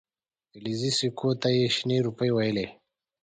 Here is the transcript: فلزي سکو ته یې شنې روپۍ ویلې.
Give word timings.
فلزي 0.51 0.91
سکو 0.99 1.29
ته 1.41 1.49
یې 1.57 1.65
شنې 1.75 1.97
روپۍ 2.07 2.29
ویلې. 2.33 2.67